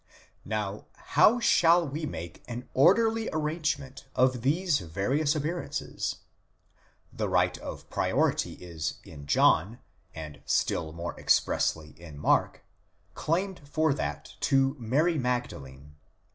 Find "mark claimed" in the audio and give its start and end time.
12.17-13.59